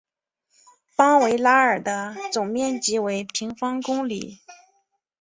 [0.95, 4.39] 邦维拉尔的总面积为平方公里。